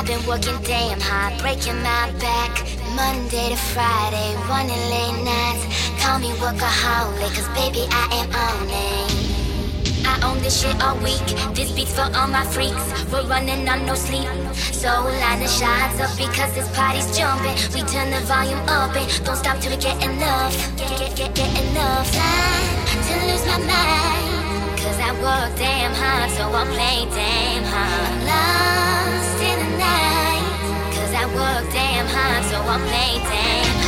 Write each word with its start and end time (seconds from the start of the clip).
I've 0.00 0.06
been 0.06 0.26
working 0.26 0.56
damn 0.62 0.98
hard, 0.98 1.36
breaking 1.42 1.76
my 1.84 2.08
back. 2.24 2.64
Monday 2.96 3.50
to 3.50 3.56
Friday, 3.76 4.32
running 4.48 4.80
late 4.88 5.20
nights. 5.28 5.68
Call 6.00 6.18
me 6.18 6.32
workaholic, 6.40 7.28
cause 7.36 7.46
baby, 7.52 7.84
I 7.92 8.24
am 8.24 8.32
on 8.32 8.64
it. 8.64 10.08
I 10.08 10.16
own 10.24 10.40
this 10.40 10.56
shit 10.62 10.72
all 10.82 10.96
week. 11.04 11.20
This 11.52 11.70
beat's 11.72 11.92
for 11.92 12.08
all 12.16 12.28
my 12.28 12.46
freaks. 12.48 12.80
We're 13.12 13.28
running 13.28 13.68
on 13.68 13.84
no 13.84 13.94
sleep. 13.94 14.24
So 14.72 14.88
line 14.88 15.40
the 15.40 15.46
shots 15.46 16.00
up 16.00 16.16
because 16.16 16.54
this 16.54 16.68
party's 16.74 17.04
jumping. 17.12 17.52
We 17.76 17.84
turn 17.84 18.08
the 18.08 18.24
volume 18.24 18.64
up 18.72 18.96
and 18.96 19.04
don't 19.26 19.36
stop 19.36 19.60
till 19.60 19.70
we 19.70 19.76
get 19.76 20.00
enough. 20.02 20.56
Get, 20.78 20.96
get, 20.96 21.14
get, 21.14 21.34
get 21.34 21.52
enough 21.60 22.08
time 22.08 23.04
to 23.04 23.12
lose 23.28 23.44
my 23.44 23.58
mind. 23.68 24.80
Cause 24.80 24.96
I 24.96 25.12
work 25.20 25.52
damn 25.60 25.92
hard, 25.92 26.30
so 26.30 26.48
I'll 26.48 26.64
play 26.72 27.04
damn 27.12 27.64
hard. 27.68 28.24
Lost 28.24 29.29
work 31.34 31.72
damn 31.72 32.06
hard, 32.06 32.44
so 32.44 32.56
I'll 32.56 32.78
play 32.78 33.18
damn 33.18 33.79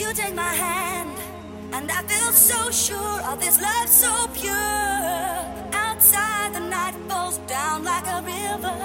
you 0.00 0.12
take 0.12 0.34
my 0.34 0.52
hand, 0.52 1.16
and 1.72 1.90
I 1.90 2.02
feel 2.02 2.30
so 2.32 2.70
sure 2.70 3.20
of 3.30 3.40
this 3.40 3.60
love 3.60 3.88
so 3.88 4.12
pure. 4.34 4.52
Outside, 5.72 6.52
the 6.52 6.60
night 6.60 6.94
falls 7.08 7.38
down 7.48 7.84
like 7.84 8.06
a 8.06 8.20
river, 8.22 8.78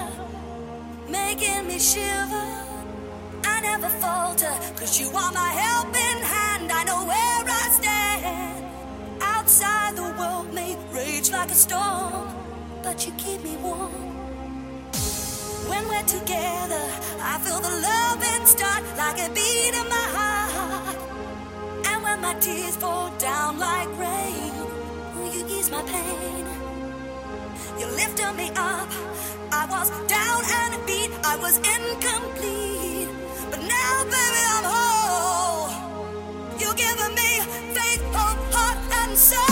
making 1.10 1.68
me 1.68 1.80
shiver. 1.80 2.48
I 3.44 3.60
never 3.62 3.90
falter, 3.90 4.54
cause 4.78 5.00
you 5.02 5.10
are 5.10 5.32
my 5.34 5.52
helping 5.64 6.20
hand. 6.36 6.72
I 6.72 6.84
know 6.86 7.04
where 7.04 7.44
I 7.62 7.70
stand. 7.80 8.66
Outside, 9.22 9.96
the 9.98 10.08
world 10.18 10.54
may 10.54 10.78
rage 10.94 11.30
like 11.32 11.52
a 11.52 11.56
storm, 11.56 12.30
but 12.84 13.06
you 13.06 13.12
keep 13.18 13.44
me 13.44 13.58
warm. 13.58 13.92
When 15.68 15.84
we're 15.90 16.10
together, 16.18 16.86
I 17.22 17.38
feel 17.44 17.60
the 17.60 17.76
love 17.90 18.24
and 18.24 18.48
start 18.48 18.84
like 18.98 19.20
a 19.20 19.30
beat 19.34 19.74
in 19.74 19.90
my 19.90 19.96
heart 19.96 20.21
my 22.22 22.34
tears 22.36 22.76
fall 22.78 23.10
down 23.18 23.58
like 23.58 23.90
rain. 23.98 24.54
You 25.34 25.46
ease 25.48 25.72
my 25.72 25.82
pain. 25.84 26.46
You 27.80 27.88
lifted 27.88 28.34
me 28.34 28.50
up. 28.56 28.90
I 29.52 29.66
was 29.70 29.90
down 30.08 30.42
and 30.60 30.86
beat. 30.86 31.12
I 31.24 31.36
was 31.38 31.58
incomplete. 31.58 33.10
But 33.50 33.62
now, 33.76 34.04
baby, 34.16 34.42
I'm 34.56 34.66
whole. 34.74 35.70
You've 36.60 36.78
given 36.78 37.12
me 37.16 37.32
faith, 37.76 38.04
hope, 38.14 38.54
heart, 38.54 38.78
and 39.02 39.18
soul. 39.18 39.51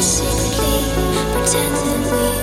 Secretly, 0.00 0.78
pretend 1.32 1.74
that 1.74 2.00
we 2.10 2.37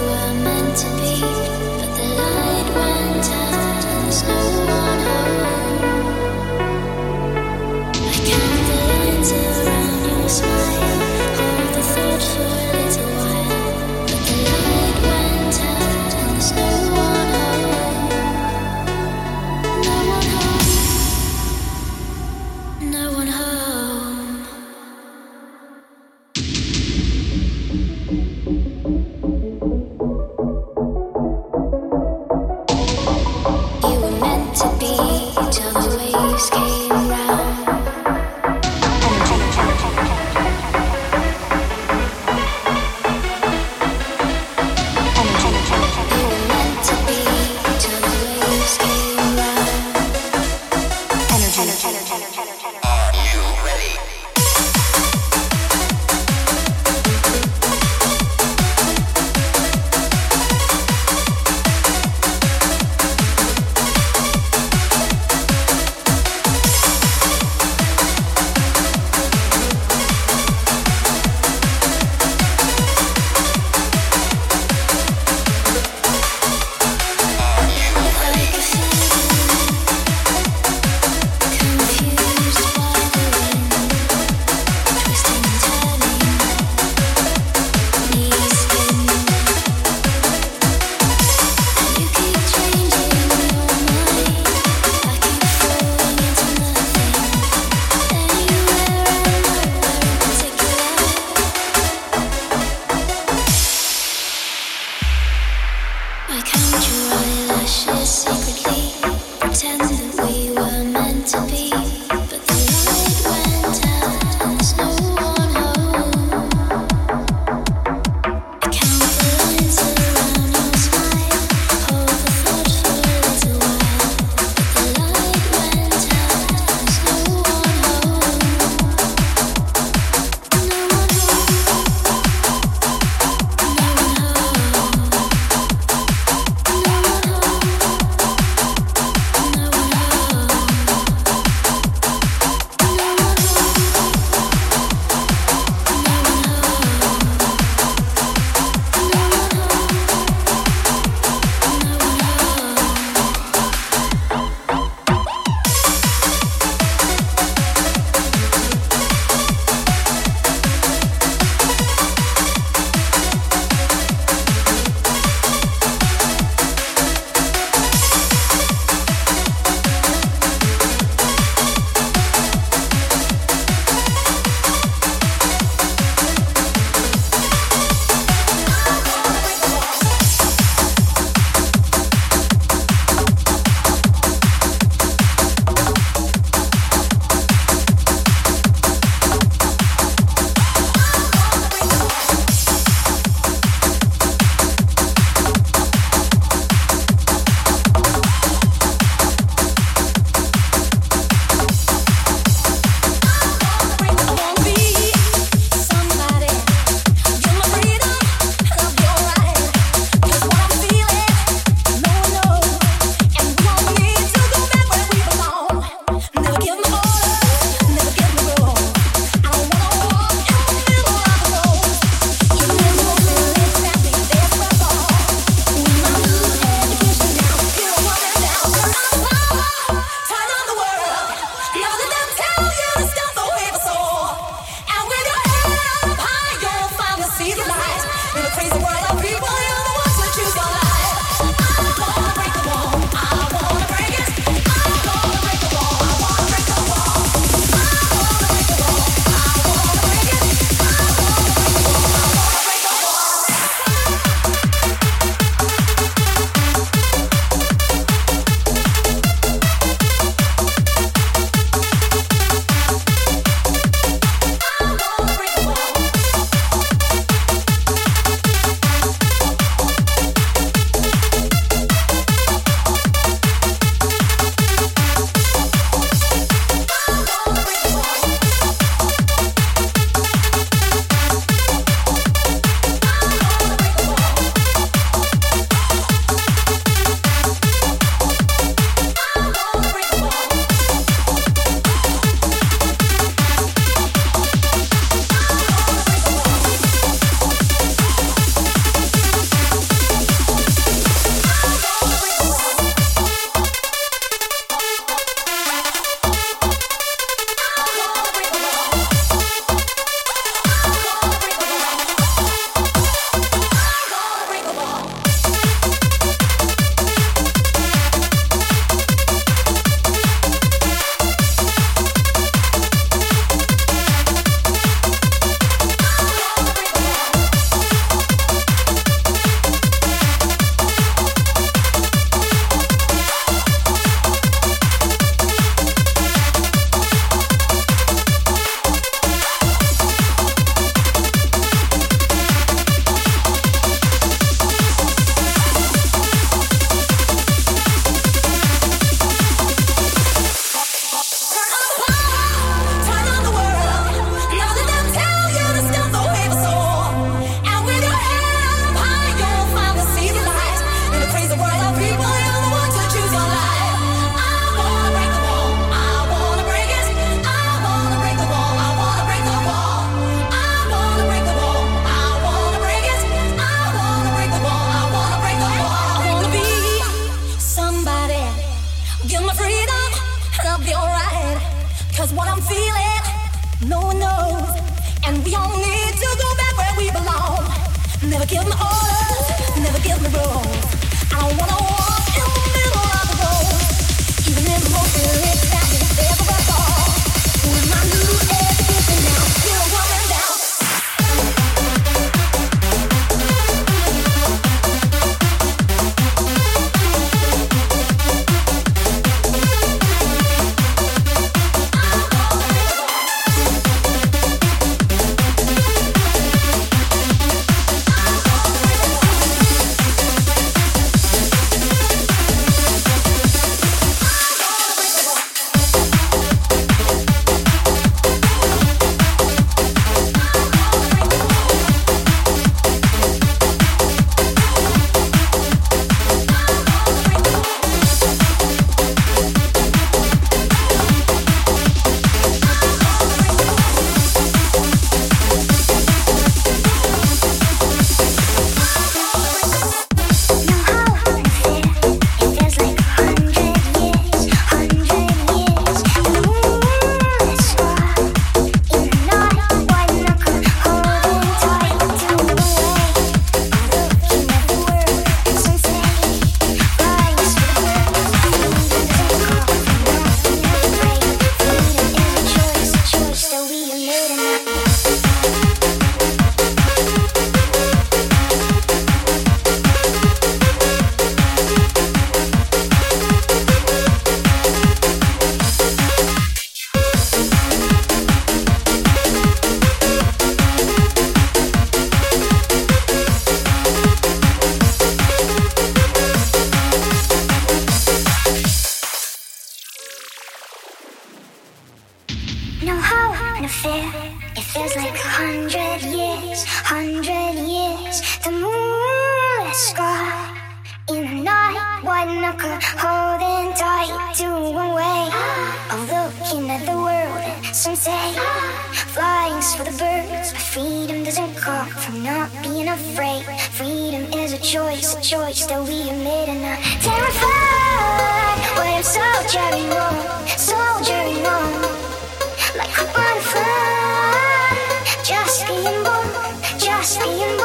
just 537.15 537.25
being 537.25 537.64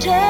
Just. 0.00 0.29